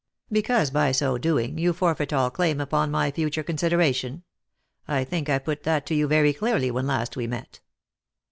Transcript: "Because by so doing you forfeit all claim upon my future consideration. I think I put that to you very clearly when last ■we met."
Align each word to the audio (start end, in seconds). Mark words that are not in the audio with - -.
"Because 0.31 0.71
by 0.71 0.91
so 0.93 1.19
doing 1.19 1.59
you 1.59 1.73
forfeit 1.73 2.11
all 2.11 2.31
claim 2.31 2.59
upon 2.59 2.89
my 2.89 3.11
future 3.11 3.43
consideration. 3.43 4.23
I 4.87 5.03
think 5.03 5.29
I 5.29 5.37
put 5.37 5.61
that 5.61 5.85
to 5.85 5.93
you 5.93 6.07
very 6.07 6.33
clearly 6.33 6.71
when 6.71 6.87
last 6.87 7.13
■we 7.13 7.29
met." 7.29 7.59